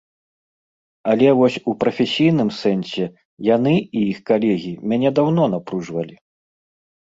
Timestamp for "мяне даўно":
4.95-5.43